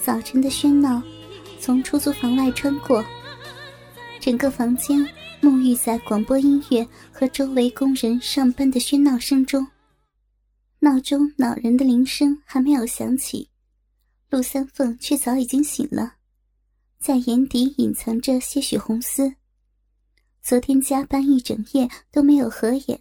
[0.00, 1.02] 早晨的喧闹
[1.58, 3.02] 从出租房外穿过，
[4.20, 4.98] 整个房间
[5.40, 9.66] 沐浴在广播音乐和周围工人上班的喧闹声中。
[10.80, 13.48] 闹钟恼人的铃声还没有响起，
[14.28, 16.16] 陆三凤却早已经醒了，
[16.98, 19.34] 在眼底隐藏着些许红丝。
[20.42, 23.00] 昨天加班一整夜都没有合眼，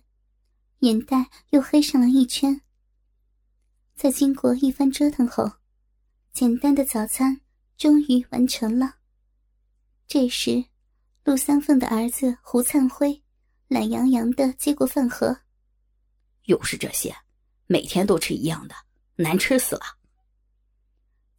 [0.80, 2.62] 眼袋又黑上了一圈。
[3.96, 5.50] 在经过一番折腾后，
[6.34, 7.42] 简单的早餐
[7.78, 8.96] 终于完成了。
[10.08, 10.66] 这时，
[11.24, 13.24] 陆三凤的儿子胡灿辉
[13.68, 15.40] 懒洋洋的接过饭盒，
[16.46, 17.16] 又是这些，
[17.68, 18.76] 每天都吃一样的，
[19.16, 19.84] 难吃死了。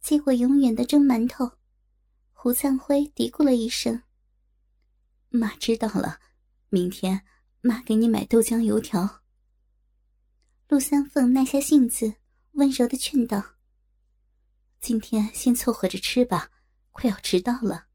[0.01, 1.51] 接过永远的蒸馒头，
[2.33, 4.01] 胡灿辉嘀咕了一声。
[5.29, 6.19] 妈知道了，
[6.69, 7.21] 明天
[7.61, 9.21] 妈给你买豆浆油条。
[10.67, 12.15] 陆三凤耐下性子，
[12.55, 13.43] 温柔的劝道
[14.79, 16.51] ：“今天先凑合着吃吧，
[16.91, 17.87] 快要迟到了。”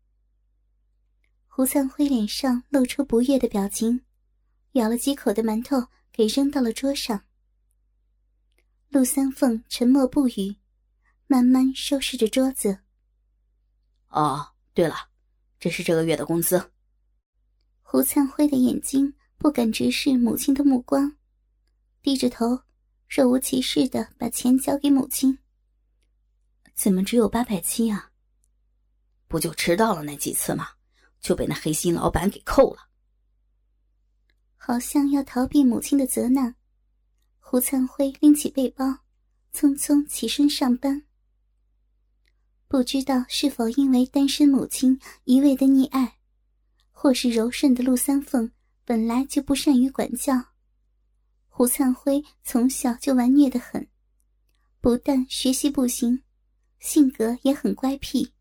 [1.49, 4.05] 胡三辉脸上露出不悦的表情，
[4.73, 7.25] 咬了几口的馒头给扔到了桌上。
[8.91, 10.57] 陆三凤沉默不语，
[11.27, 12.81] 慢慢收拾着桌子。
[14.09, 14.95] 哦，对了，
[15.59, 16.71] 这是这个月的工资。
[17.81, 21.17] 胡灿辉的眼睛不敢直视母亲的目光，
[22.03, 22.63] 低着头，
[23.11, 25.37] 若无其事的把钱交给母亲。
[26.77, 28.13] 怎么只有八百七啊？
[29.27, 30.69] 不就迟到了那几次吗？
[31.21, 32.89] 就被那黑心老板给扣了。
[34.57, 36.55] 好像要逃避母亲的责难，
[37.41, 38.87] 胡灿辉拎起背包，
[39.53, 41.05] 匆匆起身上班。
[42.69, 46.19] 不知道是否因为单身母亲一味的溺爱。
[46.93, 48.53] 或是柔顺的陆三凤
[48.85, 50.50] 本来就不善于管教，
[51.53, 53.87] 胡灿辉从小就顽劣的很，
[54.81, 56.23] 不但学习不行，
[56.79, 58.33] 性格也很乖僻。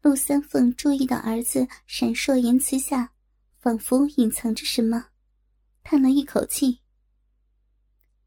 [0.00, 3.12] 陆三凤注意到儿子闪烁言辞下，
[3.58, 5.08] 仿佛隐藏着什么，
[5.82, 6.80] 叹了一口气。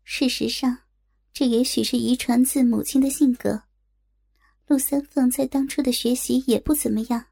[0.04, 0.78] 事实上，
[1.34, 3.64] 这也许是遗传自母亲的性格。
[4.68, 7.26] 陆三凤在当初的学习也不怎么样，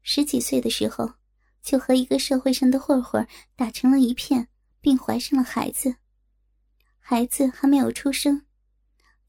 [0.00, 1.12] 十几岁的时候。
[1.62, 4.46] 就和一个社会上的混混打成了一片，
[4.80, 5.96] 并怀上了孩子。
[6.98, 8.46] 孩子还没有出生，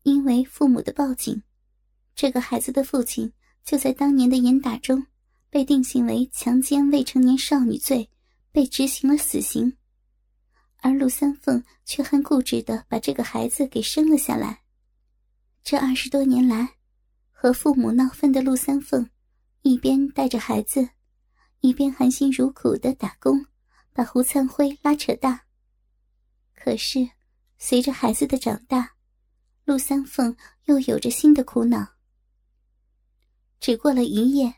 [0.03, 1.43] 因为父母的报警，
[2.15, 3.31] 这个孩子的父亲
[3.63, 5.05] 就在当年的严打中
[5.49, 8.09] 被定性为强奸未成年少女罪，
[8.51, 9.77] 被执行了死刑。
[10.81, 14.61] 而陆三凤却很固执的把这个孩子给生了下来。
[15.63, 16.75] 这二十多年来，
[17.31, 19.09] 和父母闹翻的陆三凤，
[19.61, 20.89] 一边带着孩子。
[21.61, 23.43] 一边含辛茹苦的打工，
[23.97, 25.43] 把胡灿辉拉扯大。
[26.53, 27.09] 可是，
[27.57, 28.93] 随着孩子的长大，
[29.65, 31.95] 陆三凤又有着新的苦恼。
[33.59, 34.53] 只过了一夜，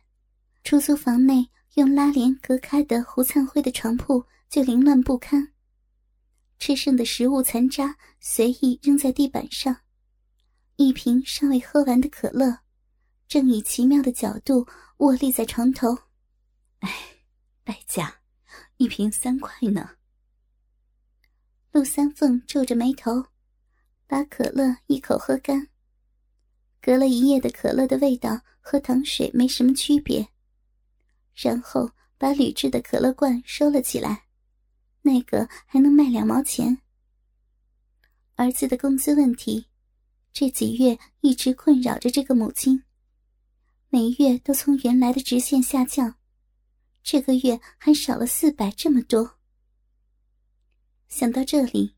[0.66, 5.54] 出租房内用拉帘隔开的胡灿辉的床铺就凌乱不堪，
[6.58, 9.74] 吃剩的食物残渣随意扔在地板上，
[10.76, 12.60] 一瓶尚未喝完的可乐，
[13.30, 14.68] 正以奇妙的角度
[14.98, 15.98] 卧立在床头。
[16.80, 16.94] 哎，
[17.64, 18.19] 败家，
[18.80, 19.90] 一瓶三块呢。
[21.74, 23.26] 陆三凤皱着眉头，
[24.08, 25.68] 把可乐一口喝干。
[26.82, 30.30] 隔了一夜的可乐的味道和糖水没什么区别。
[31.36, 34.28] 然后把铝制的可乐罐收了起来，
[35.02, 36.78] 那个还能卖两毛钱。
[38.36, 39.68] 儿子的工资问题，
[40.32, 42.82] 这几月一直困扰着这个母亲，
[43.90, 46.16] 每月都从原来的直线下降。
[47.12, 49.40] 这个月还少了四百，这么多。
[51.08, 51.96] 想到这里，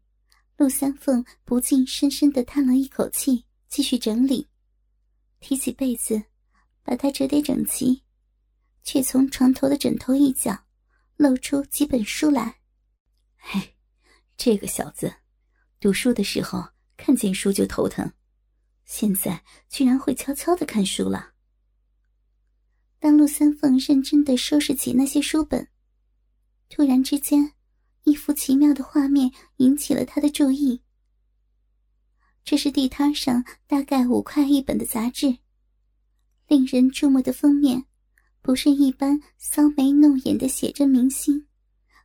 [0.56, 4.48] 陆三凤不禁深深的叹了一口气，继续整理，
[5.42, 6.24] 提起被子，
[6.82, 8.04] 把它折叠整齐，
[8.84, 10.58] 却从床头的枕头一角
[11.18, 12.62] 露出几本书来。
[13.36, 13.76] 嘿，
[14.38, 15.14] 这个小子，
[15.82, 18.10] 读书的时候看见书就头疼，
[18.86, 21.31] 现在居然会悄悄的看书了。
[23.02, 25.68] 当陆三凤认真的收拾起那些书本，
[26.70, 27.54] 突然之间，
[28.04, 30.84] 一幅奇妙的画面引起了他的注意。
[32.44, 35.40] 这是地摊上大概五块一本的杂志，
[36.48, 37.86] 令人注目的封面，
[38.40, 41.48] 不是一般骚眉弄眼的写真明星，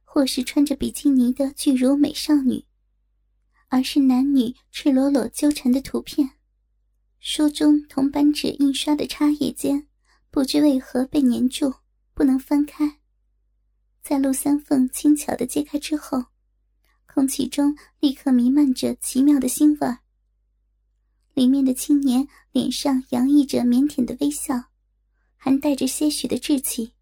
[0.02, 2.64] 或是穿着比基尼的巨乳美少女，
[3.69, 6.31] 而是男女赤裸裸纠缠的图片。
[7.20, 9.87] 书中铜版纸印刷的插页间。
[10.36, 11.72] 不知为何被粘住，
[12.12, 12.98] 不能翻开。
[14.02, 16.26] 在陆三凤轻巧的揭开之后，
[17.06, 20.00] 空气中立刻弥漫着奇妙的腥味儿。
[21.32, 24.64] 里面的青年脸上洋溢着腼腆的微笑，
[25.38, 26.92] 还带着些许的稚气。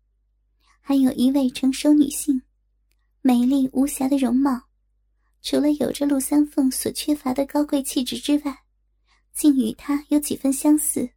[0.81, 2.41] 还有一位成熟女性，
[3.21, 4.69] 美丽无瑕的容貌，
[5.43, 8.59] 除了有着陆三凤所缺乏的高贵气质之外，
[9.33, 11.11] 竟与她有几分相似。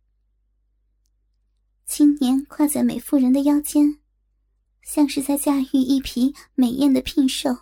[2.20, 4.00] 年挎在美妇人的腰间，
[4.82, 7.56] 像是在驾驭一匹美艳的聘兽。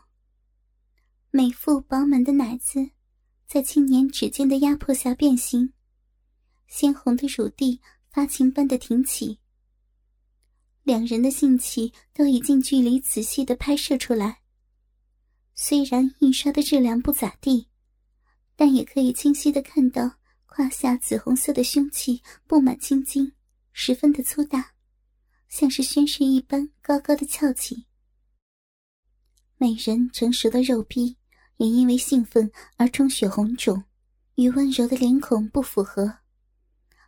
[1.31, 2.89] 美妇饱满的奶子，
[3.47, 5.73] 在青年指尖的压迫下变形，
[6.67, 9.39] 鲜红的乳蒂发情般的挺起。
[10.83, 14.41] 两人的性器都以近距离仔细的拍摄出来。
[15.55, 17.67] 虽然印刷的质量不咋地，
[18.55, 23.31] 但也可以清晰的看到胯下紫红色的胸器布满青筋，
[23.77, 24.71] 十分的粗大，
[25.49, 27.85] 像是宣誓一般高高的翘起。
[29.57, 31.17] 美人成熟的肉壁
[31.57, 33.83] 也因为兴奋而充血红肿，
[34.35, 36.19] 与温柔的脸孔不符合。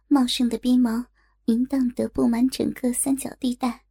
[0.07, 1.07] 茂盛的鼻毛。
[1.45, 3.85] 淫荡的布满整个三角地带。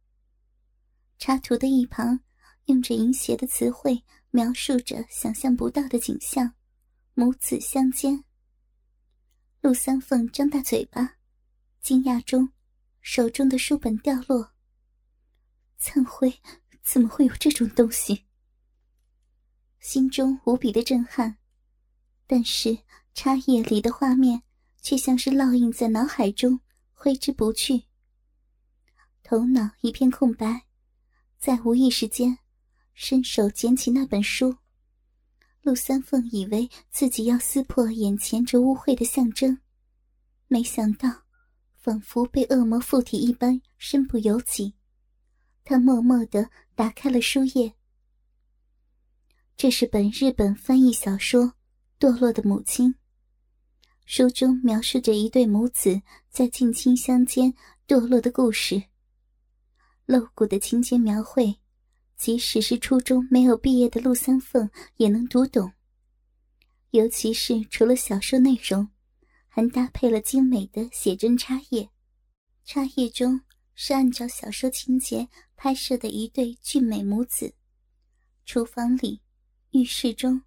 [1.17, 2.19] 插图的一旁，
[2.65, 6.53] 用着淫邪的词汇描述着想象不到的景象：
[7.15, 8.23] 母子相间。
[9.61, 11.15] 陆三凤张大嘴巴，
[11.81, 12.51] 惊讶中，
[13.09, 14.51] 手中的书本掉落。
[15.77, 16.41] 灿辉，
[16.83, 18.25] 怎么会有这种东西？
[19.79, 21.37] 心中无比的震撼，
[22.27, 22.79] 但是
[23.13, 24.43] 插页里的画面
[24.81, 26.59] 却像是烙印在脑海中。
[26.91, 27.85] 挥之不去，
[29.23, 30.65] 头脑一片空白，
[31.37, 32.39] 在无意识间，
[32.93, 34.57] 伸手捡起那本书。
[35.61, 39.61] 陆三凤以为自己要撕破眼前这污秽的象征，
[40.49, 41.26] 没想到，
[41.77, 44.73] 仿佛被恶魔附体一般，身不由己。
[45.63, 47.73] 他默默的打开了书页。
[49.55, 51.43] 这是本日本翻译小说
[51.99, 52.89] 《堕落的母亲》。
[54.05, 57.53] 书中描述着一对母子在近亲相间
[57.87, 58.83] 堕落的故事。
[60.05, 61.59] 露骨的情节描绘，
[62.15, 65.73] 即使是初中没有毕业的陆三凤也能读懂。
[66.91, 68.87] 尤其是除了小说内容，
[69.57, 71.89] 还搭配了精美的写真插页。
[72.63, 73.41] 插页中
[73.73, 77.55] 是按照小说情节拍摄的一对俊美母子。
[78.45, 79.19] 厨房里、
[79.71, 80.43] 浴室中，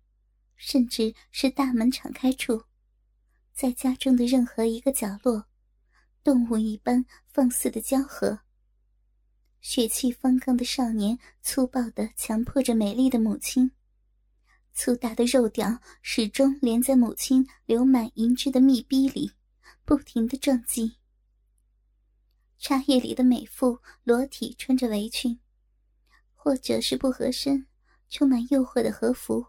[0.55, 2.63] 甚至是大门敞开处。
[3.53, 5.45] 在家中的任何一个角落，
[6.23, 8.39] 动物一般放肆的交合。
[9.61, 13.73] 血气方刚的少年粗暴的强迫着美丽的母亲，
[14.83, 19.31] 粗大的肉屌始终连在母亲流满银汁的蜜逼里，
[19.85, 20.97] 不停的撞击。
[22.57, 25.39] 茶叶里的美妇裸体穿着围裙，
[26.33, 27.67] 或者是不合身、
[28.09, 29.49] 充满诱惑的和服，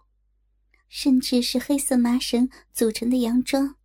[0.90, 3.78] 甚至是黑色麻绳组成的洋装。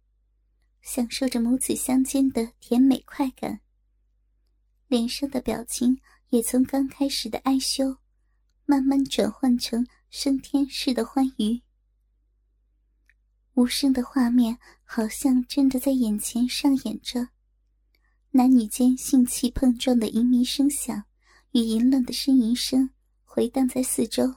[0.82, 3.60] 享受着母子相间的甜美快感，
[4.88, 6.00] 脸上的表情
[6.30, 7.98] 也从刚开始的哀羞，
[8.64, 9.86] 慢慢转换成
[10.18, 11.60] 升天式的欢愉。
[13.52, 17.28] 无声的画面好像真的在眼前上演着，
[18.30, 21.04] 男女间性器碰撞的淫靡声响
[21.50, 22.88] 与淫乱的呻吟声
[23.24, 24.34] 回荡在四周。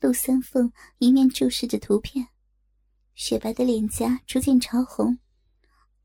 [0.00, 2.28] 陆三凤一面注视着图片，
[3.14, 5.18] 雪白的脸颊逐渐潮红。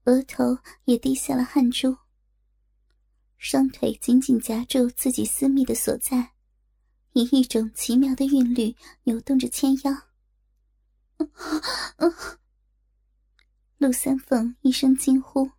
[0.03, 1.95] 额头也滴下了汗珠，
[3.37, 6.33] 双腿紧紧夹住自己私密的所在，
[7.13, 9.91] 以一种奇妙的韵律扭动着纤腰。
[13.77, 15.51] 陆三凤一声惊呼，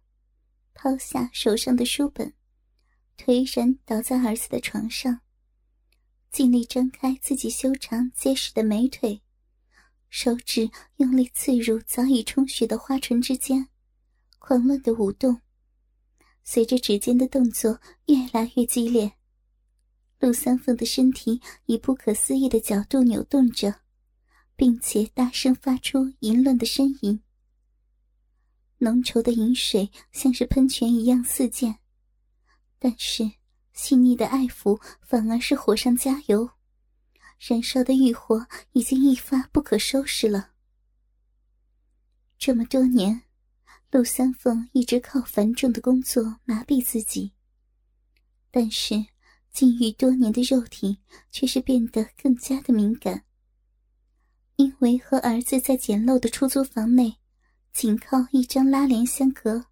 [0.75, 2.35] 抛下手上的书本，
[3.16, 5.21] 颓然倒在儿子的床上，
[6.30, 9.23] 尽力张开自己修长结实的美腿，
[10.09, 13.69] 手指用力刺入早已充血的花唇之间。
[14.38, 15.42] 狂乱的舞动，
[16.42, 19.12] 随着指尖的动作越来越激烈，
[20.20, 23.80] 陆三凤的身体以不可思议的角度扭动着，
[24.54, 27.20] 并且大声发出淫乱的呻吟。
[28.78, 31.78] 浓稠的饮水像是喷泉一样四溅，
[32.78, 33.32] 但是
[33.72, 36.50] 细腻的爱抚反而是火上加油，
[37.38, 40.50] 燃烧的欲火已经一发不可收拾了。
[42.38, 43.22] 这么多年。
[43.92, 47.32] 陆三凤一直靠繁重的工作麻痹自己，
[48.48, 49.04] 但是
[49.52, 50.99] 禁欲多年的肉体
[51.30, 53.25] 却是变得更加的敏感。
[54.57, 57.16] 因为和儿子在简陋的出租房内，
[57.73, 59.66] 仅靠一张拉帘相隔。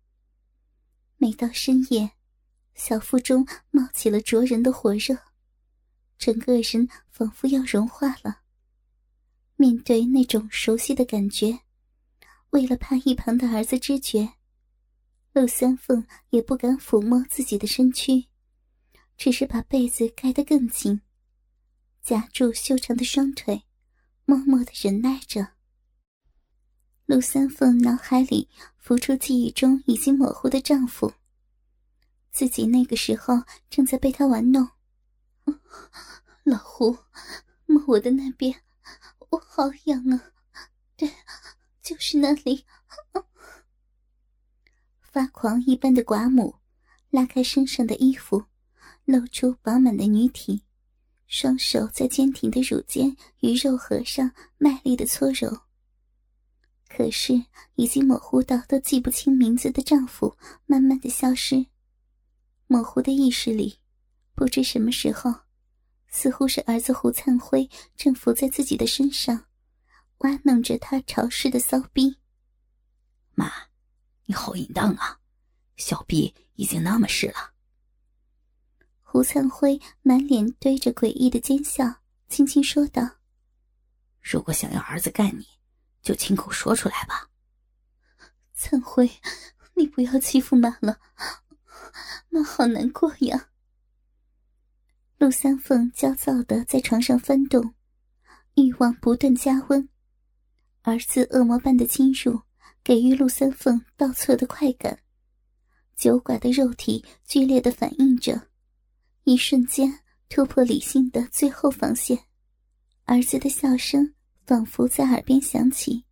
[1.16, 2.12] 每到深夜，
[2.74, 5.16] 小腹中冒起了灼人的火热，
[6.16, 8.40] 整个人仿佛要融化了。
[9.56, 11.60] 面对那种熟悉的感觉。
[12.50, 14.26] 为了怕一旁的儿子知觉，
[15.34, 18.26] 陆三凤也不敢抚摸自己的身躯，
[19.18, 21.02] 只是把被子盖得更紧，
[22.00, 23.64] 夹住修长的双腿，
[24.24, 25.54] 默默的忍耐着。
[27.04, 31.12] 陆三凤脑海里浮出记忆中已经模糊的丈夫，
[32.30, 34.68] 自己那个时候正在被他玩弄。
[36.44, 36.96] 老胡，
[37.66, 38.62] 摸我的那边，
[39.30, 40.32] 我好痒啊！
[40.96, 41.12] 对，
[41.82, 42.64] 就是那里。
[45.00, 46.54] 发狂一般的寡母
[47.10, 48.44] 拉开身上的衣服，
[49.08, 50.60] 露出饱满的女体，
[51.26, 55.62] 双手在坚挺的乳尖与肉核上卖力的搓揉。
[56.90, 57.46] 可是，
[57.76, 60.36] 已经模糊到都记不清名字的丈夫
[60.66, 61.64] 慢慢的消失。
[62.66, 63.78] 模糊的意识里，
[64.34, 65.32] 不知什么时候，
[66.08, 69.46] 似乎是儿子胡灿辉正伏在自己的身上，
[70.18, 72.18] 挖弄着他潮湿的骚逼。
[73.34, 73.50] 妈，
[74.26, 75.20] 你好淫荡啊！
[75.78, 77.54] 小臂已经那么湿了。
[79.18, 83.02] 胡灿辉满脸堆着诡异的奸笑，轻轻说道
[84.22, 85.44] ：“如果想要儿子干你。”
[86.02, 87.28] 就亲口说出来吧，
[88.54, 89.10] 灿辉，
[89.74, 91.00] 你不要欺负妈了，
[92.28, 93.48] 妈好难过呀。
[95.16, 97.74] 陆三凤焦躁的在床上翻动，
[98.54, 99.88] 欲望不断加温。
[100.82, 102.42] 儿子恶魔般的侵入，
[102.84, 105.00] 给予陆三凤倒错的快感。
[105.96, 108.47] 酒寡的肉体剧烈的反应着，
[109.28, 112.18] 一瞬间突破理性的最后防线。
[113.04, 114.14] 儿子的笑声。
[114.46, 116.06] 仿佛在耳边响起，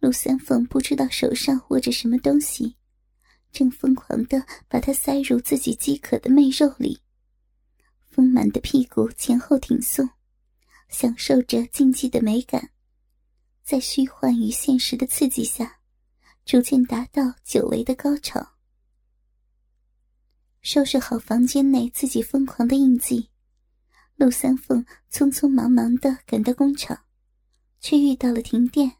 [0.00, 2.76] 陆三凤不知道手上握着什么东西，
[3.50, 7.00] 正疯狂的把它塞入自己饥渴的媚肉里。
[8.10, 10.10] 丰满的屁股前后挺送，
[10.90, 12.68] 享受着禁忌的美感，
[13.64, 15.78] 在虚幻与现实的刺激下，
[16.44, 18.57] 逐渐达到久违的高潮。
[20.70, 23.30] 收拾好房间内自己疯狂的印记，
[24.16, 27.06] 陆三凤匆匆忙忙的赶到工厂。
[27.80, 28.98] 却遇到了停电，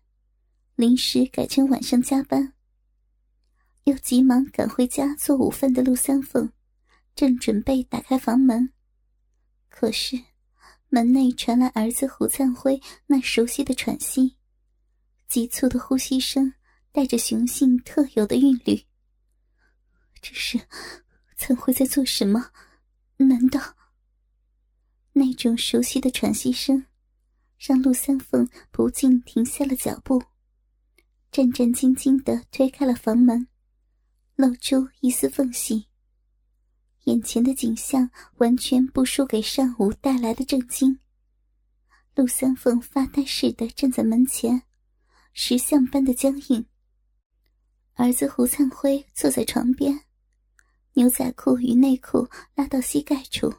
[0.77, 2.55] 临时改成晚上加班。
[3.85, 6.51] 又急忙赶回家做午饭的陆三凤，
[7.15, 8.73] 正准备打开房门，
[9.69, 10.19] 可是
[10.89, 14.39] 门内传来儿子胡灿辉那熟悉的喘息，
[15.29, 16.55] 急促的呼吸声
[16.93, 18.87] 带着雄性特有的韵律。
[20.23, 20.59] 这是
[21.39, 22.51] 曾辉在做什么？
[23.17, 23.77] 难道
[25.13, 26.85] 那种熟悉的喘息声？
[27.57, 30.23] 让陆三凤不禁停下了脚步，
[31.31, 33.49] 战战兢兢地推开了房门，
[34.35, 35.87] 露出一丝缝隙。
[37.05, 40.99] 眼前的景象完全不输给上午带来的震惊。
[42.15, 44.63] 陆三凤发呆似的站在门前，
[45.33, 46.67] 石像般的僵硬。
[47.95, 50.05] 儿子胡灿辉坐在床边，
[50.99, 53.55] 牛仔裤与内裤拉到膝盖处。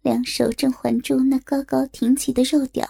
[0.00, 2.88] 两手正环住那高高挺起的肉屌，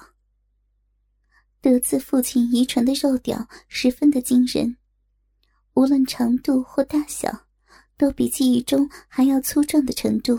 [1.63, 4.77] 得自父亲遗传的肉屌十分的惊人，
[5.73, 7.47] 无论长度或大小，
[7.97, 10.39] 都比记忆中还要粗壮的程度。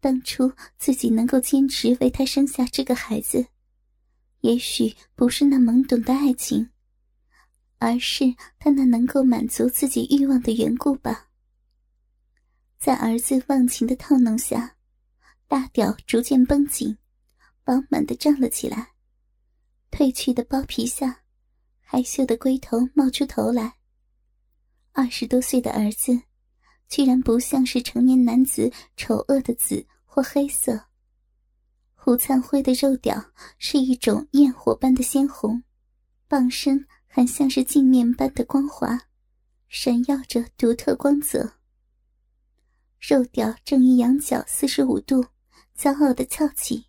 [0.00, 3.46] 当初自己能够坚持为他生下这个孩子，
[4.42, 6.68] 也许不是那懵懂的爱情，
[7.78, 11.24] 而是他那能够满足自己欲望的缘故吧。
[12.78, 14.76] 在儿子忘情的套弄下。
[15.46, 16.98] 大屌逐渐绷紧，
[17.64, 18.92] 饱满的胀了起来。
[19.90, 21.22] 褪去的包皮下，
[21.80, 23.76] 害羞的龟头冒出头来。
[24.92, 26.20] 二十多岁的儿子，
[26.88, 30.78] 居然不像是成年男子丑恶的紫或黑色。
[31.94, 35.62] 胡灿辉的肉屌是一种焰火般的鲜红，
[36.28, 39.00] 棒身还像是镜面般的光滑，
[39.68, 41.57] 闪耀着独特光泽。
[43.00, 45.24] 肉屌正一仰角四十五度。
[45.76, 46.86] 骄傲的翘起，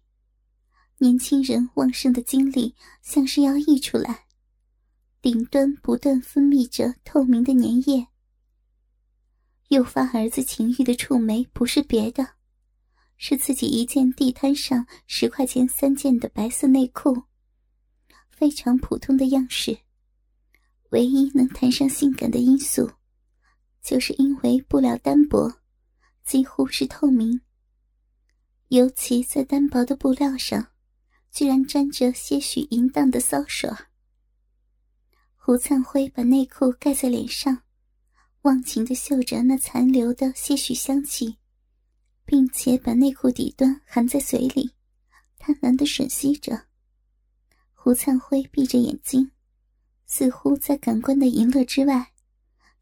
[0.98, 4.26] 年轻人旺盛的精力像是要溢出来，
[5.22, 8.08] 顶端不断分泌着透明的粘液。
[9.68, 12.28] 诱发儿子情欲的触媒不是别的，
[13.18, 17.26] 是自己一件地摊上十块钱三件的白色内裤，
[18.32, 19.78] 非常普通的样式。
[20.90, 22.90] 唯一能谈上性感的因素，
[23.84, 25.48] 就是因为布料单薄，
[26.30, 27.42] 几乎是透明。
[28.68, 30.68] 尤其在单薄的布料上，
[31.32, 33.68] 居然沾着些许淫荡的骚手。
[35.36, 37.64] 胡灿辉把内裤盖在脸上，
[38.44, 41.40] 忘情的嗅着那残留的些许香气，
[42.26, 44.76] 并且把内裤底端含在嘴里，
[45.40, 46.68] 贪婪的吮吸着。
[47.74, 49.32] 胡灿辉闭着眼睛，
[50.06, 52.12] 似乎在感官的淫乐之外，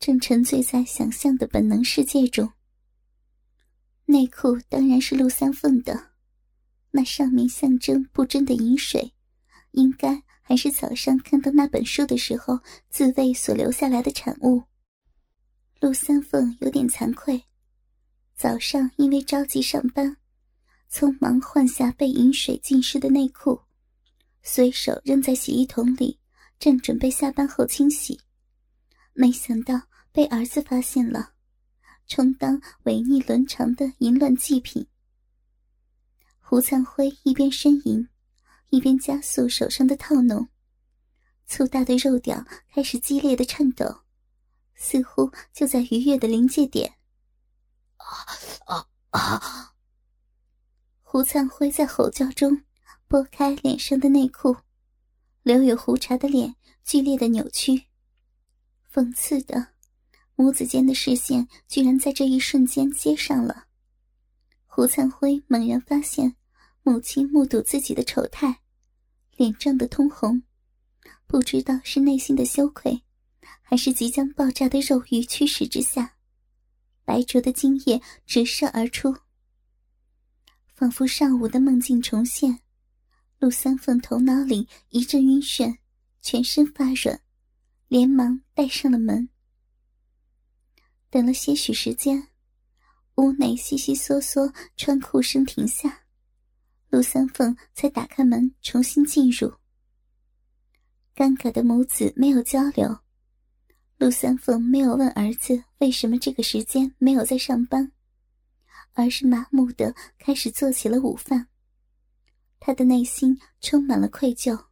[0.02, 2.52] 正沉醉在想象的本能世界中。
[4.10, 6.12] 内裤当然是陆三凤的，
[6.92, 9.14] 那上面象征不贞的饮水，
[9.72, 12.58] 应该还是早上看到那本书的时候
[12.90, 14.64] 自慰所留下来的产物。
[15.82, 17.44] 陆三凤有点惭愧，
[18.34, 20.16] 早上因为着急上班，
[20.90, 23.60] 匆忙换下被饮水浸湿的内裤，
[24.42, 26.18] 随手扔在洗衣桶里，
[26.58, 28.22] 正准备下班后清洗，
[29.12, 29.82] 没想到
[30.14, 31.34] 被儿子发现了。
[32.08, 34.88] 充当违逆伦常的淫乱祭品。
[36.40, 38.08] 胡灿辉一边呻吟，
[38.70, 40.48] 一边加速手上的套弄，
[41.46, 44.04] 粗大的肉屌开始激烈的颤抖，
[44.76, 46.94] 似乎就在愉悦的临界点。
[47.98, 48.08] 啊
[48.66, 49.74] 啊啊！
[51.02, 52.64] 胡灿辉在吼叫中
[53.08, 54.56] 拨开脸上的内裤，
[55.44, 57.88] 留有胡茬的脸剧烈的扭曲，
[58.94, 59.77] 讽刺的。
[60.40, 63.66] 母子间的视线居然在这一瞬间接上了。
[64.68, 66.36] 胡灿辉猛然发现，
[66.84, 68.60] 母亲目睹自己的丑态，
[69.36, 70.44] 脸涨得通红，
[71.26, 73.02] 不知道是内心的羞愧，
[73.64, 76.14] 还是即将爆炸的肉欲驱使之下，
[77.04, 79.16] 白灼的精液直射而出，
[80.76, 82.60] 仿佛上午的梦境重现。
[83.40, 85.78] 陆三凤头脑里一阵晕眩，
[86.22, 87.20] 全身发软，
[87.88, 89.30] 连忙带上了门。
[91.10, 92.28] 等了些许时间，
[93.16, 96.04] 屋内悉悉嗦嗦穿裤声停下，
[96.90, 99.54] 陆三凤才打开门重新进入。
[101.16, 103.00] 尴尬的母子没有交流，
[103.98, 107.92] 陆三凤没有问儿子为什么这个时间没有在上班，
[108.94, 111.48] 而是麻木的开始做起了午饭。
[112.60, 114.66] 他的内心充满了愧疚。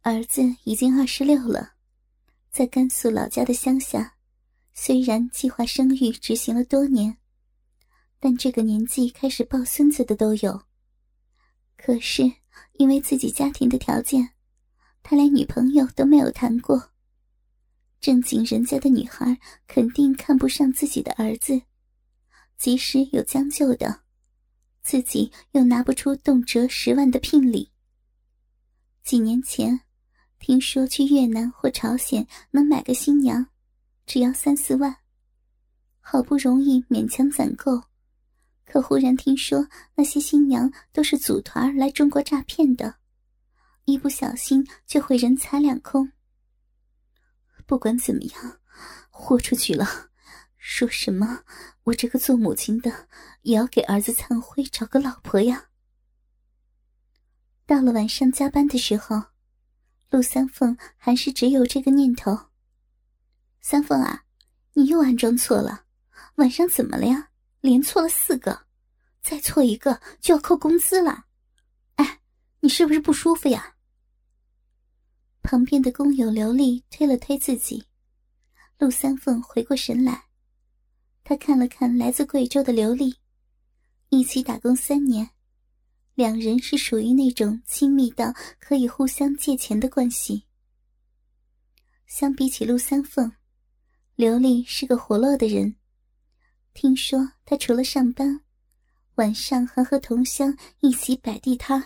[0.00, 1.74] 儿子已经二十六了，
[2.50, 4.16] 在甘肃老家的乡下。
[4.74, 7.18] 虽然计划生育执行了多年，
[8.18, 10.62] 但这个年纪开始抱孙子的都有。
[11.76, 12.22] 可是
[12.74, 14.30] 因为自己家庭的条件，
[15.02, 16.90] 他连女朋友都没有谈过。
[18.00, 21.62] 正经人家的女孩肯定看不上自己的儿子，
[22.56, 24.02] 即使有将就的，
[24.82, 27.70] 自己又拿不出动辄十万的聘礼。
[29.04, 29.82] 几年前，
[30.40, 33.46] 听说去越南或朝鲜能买个新娘。
[34.12, 34.98] 只要三四万，
[36.02, 37.84] 好不容易勉强攒够，
[38.66, 42.96] 可忽然听说那些新娘都是组团来中国诈骗的，
[43.86, 46.12] 一不小心就会人财两空。
[47.64, 48.60] 不管怎么样，
[49.08, 50.10] 豁出去了，
[50.58, 51.44] 说什么
[51.84, 53.08] 我这个做母亲的
[53.40, 55.70] 也要给儿子灿辉找个老婆呀。
[57.64, 59.22] 到了晚上加班的时候，
[60.10, 62.51] 陆三凤还是只有这个念头。
[63.62, 64.24] 三凤啊，
[64.72, 65.84] 你又安装错了，
[66.34, 67.30] 晚上怎么了呀？
[67.60, 68.66] 连错了四个，
[69.22, 71.26] 再错一个就要扣工资了。
[71.94, 72.20] 哎，
[72.58, 73.76] 你是不是不舒服呀？
[75.42, 77.86] 旁边的工友刘丽推了推自己，
[78.78, 80.24] 陆三凤回过神来，
[81.22, 83.14] 他看了看来自贵州的刘丽，
[84.08, 85.30] 一起打工三年，
[86.14, 90.46] 两人是属于那种亲密到可以互相借钱的关系。
[92.08, 93.32] 相比起陆三凤。
[94.22, 95.74] 刘丽是个活络的人，
[96.74, 98.40] 听说她除了上班，
[99.16, 101.84] 晚上还和同乡一起摆地摊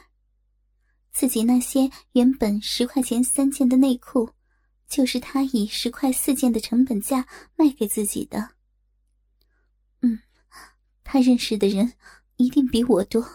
[1.10, 4.28] 自己那些原本十块钱三件的内裤，
[4.86, 8.50] 就是他以十块四件的成本价卖给自己的。
[10.02, 10.18] 嗯，
[11.02, 11.94] 他认识的人
[12.36, 13.26] 一定比我多，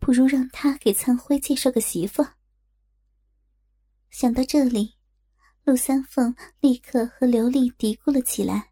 [0.00, 2.26] 不如让他给灿辉介绍个媳妇。
[4.10, 4.97] 想到这里。
[5.68, 8.70] 陆三凤立刻和刘丽嘀咕了起来：“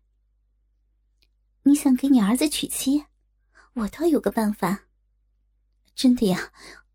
[1.65, 3.05] 你想给你儿子娶妻？
[3.75, 4.87] 我倒有个办法。
[5.95, 6.51] 真的呀？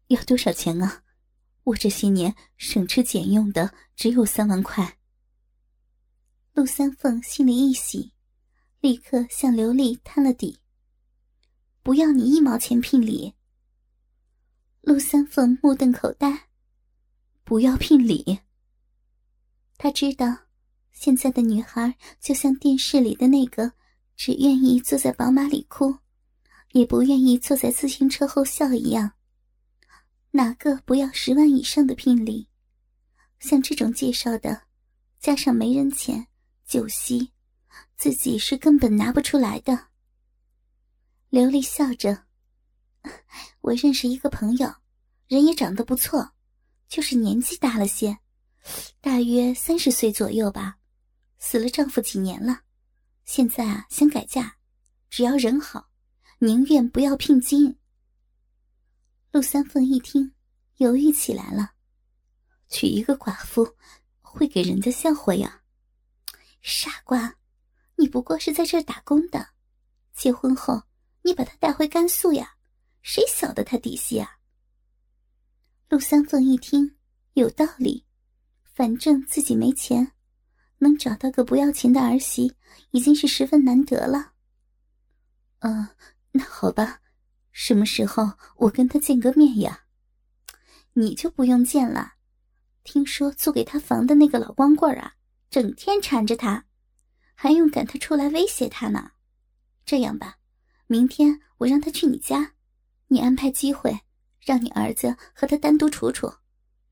[0.07, 1.03] 要多少钱啊？
[1.65, 4.97] 我这些年省吃俭用的只有三万块。”
[6.53, 8.11] 陆三凤心里一喜，
[8.79, 10.61] 立刻向刘丽摊了底
[11.83, 13.35] ：“不要你一毛钱聘礼。”
[14.81, 16.49] 陆三凤目瞪口呆
[17.45, 18.39] ：“不要聘礼？”
[19.83, 20.37] 他知道，
[20.91, 23.73] 现在的女孩就像电视里的那个，
[24.15, 25.97] 只愿意坐在宝马里哭，
[26.73, 29.13] 也不愿意坐在自行车后笑一样。
[30.29, 32.47] 哪个不要十万以上的聘礼？
[33.39, 34.61] 像这种介绍的，
[35.19, 36.27] 加上媒人钱、
[36.63, 37.31] 酒席，
[37.97, 39.87] 自己是根本拿不出来的。
[41.29, 42.25] 刘丽笑着
[43.61, 44.71] ：“我认识一个朋友，
[45.27, 46.33] 人也长得不错，
[46.87, 48.19] 就是年纪大了些。”
[48.99, 50.77] 大约三十岁左右吧，
[51.39, 52.61] 死了丈夫几年了，
[53.25, 54.55] 现在啊想改嫁，
[55.09, 55.89] 只要人好，
[56.39, 57.77] 宁愿不要聘金。
[59.31, 60.33] 陆三凤一听，
[60.77, 61.71] 犹豫起来了，
[62.69, 63.75] 娶一个寡妇，
[64.21, 65.63] 会给人家笑话呀？
[66.61, 67.35] 傻瓜，
[67.95, 69.49] 你不过是在这儿打工的，
[70.13, 70.83] 结婚后
[71.23, 72.55] 你把她带回甘肃呀，
[73.01, 74.37] 谁晓得她底细啊？
[75.89, 76.97] 陆三凤一听，
[77.33, 78.05] 有道理。
[78.73, 80.11] 反正自己没钱，
[80.77, 82.55] 能找到个不要钱的儿媳，
[82.91, 84.33] 已经是十分难得了。
[85.59, 85.89] 嗯，
[86.31, 87.01] 那好吧，
[87.51, 89.85] 什么时候我跟他见个面呀？
[90.93, 92.13] 你就不用见了。
[92.83, 95.13] 听说租给他房的那个老光棍啊，
[95.49, 96.65] 整天缠着他，
[97.35, 99.11] 还用赶他出来威胁他呢。
[99.85, 100.37] 这样吧，
[100.87, 102.53] 明天我让他去你家，
[103.07, 103.99] 你安排机会，
[104.39, 106.33] 让你儿子和他单独处处，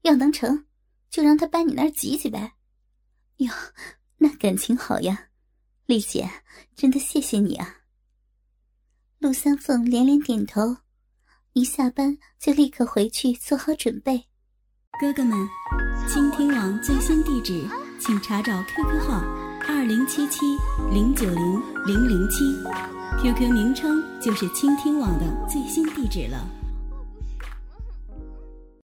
[0.04, 0.65] 要能成。
[1.10, 2.54] 就让他搬你那儿挤挤呗。
[3.38, 3.52] 哟，
[4.17, 5.30] 那感情好呀，
[5.86, 6.30] 丽姐，
[6.76, 7.78] 真的谢谢你啊。
[9.19, 10.78] 陆三凤连连点头，
[11.54, 14.26] 一下班就立刻回去做好准备。
[15.00, 15.48] 哥哥们，
[16.08, 17.65] 倾听网最新地址，
[18.00, 19.22] 请查找 QQ 号
[19.67, 20.58] 二零七七
[20.91, 22.43] 零九零零零七
[23.22, 26.59] ，QQ 名称就是倾听网的最新地址了。